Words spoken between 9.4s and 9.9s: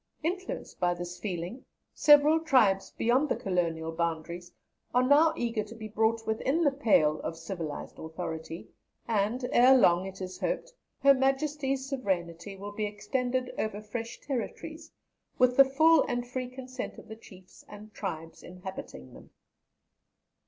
ere